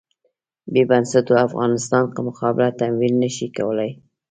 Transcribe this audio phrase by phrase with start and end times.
[0.71, 3.91] بې بنسټونو افغانستان مقابله تمویل نه شي کولای.